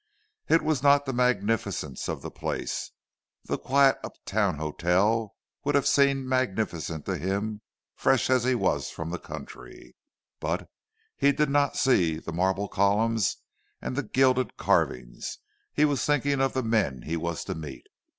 It 0.49 0.63
was 0.63 0.81
not 0.81 1.05
the 1.05 1.13
magnificence 1.13 2.09
of 2.09 2.23
the 2.23 2.31
place. 2.31 2.89
The 3.45 3.59
quiet 3.59 3.99
uptown 4.03 4.55
hotel 4.55 5.35
would 5.63 5.75
have 5.75 5.85
seemed 5.85 6.25
magnificent 6.25 7.05
to 7.05 7.19
him, 7.19 7.61
fresh 7.93 8.27
as 8.31 8.43
he 8.43 8.55
was 8.55 8.89
from 8.89 9.11
the 9.11 9.19
country; 9.19 9.95
but, 10.39 10.67
he 11.17 11.31
did 11.31 11.51
not 11.51 11.77
see 11.77 12.17
the 12.17 12.33
marble 12.33 12.67
columns 12.67 13.37
and 13.79 13.95
the 13.95 14.01
gilded 14.01 14.57
carvings 14.57 15.37
he 15.71 15.85
was 15.85 16.03
thinking 16.03 16.41
of 16.41 16.53
the 16.53 16.63
men 16.63 17.03
he 17.03 17.15
was 17.15 17.43
to 17.43 17.53
meet. 17.53 17.85